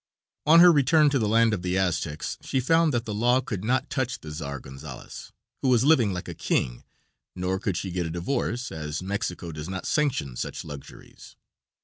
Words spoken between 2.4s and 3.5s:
she found that the law